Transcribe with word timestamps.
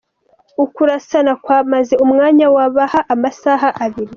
Ukurasana 0.63 1.33
kwamaze 1.43 1.93
umwanya 2.05 2.45
wababa 2.55 2.99
amasaha 3.13 3.67
abiri. 3.83 4.09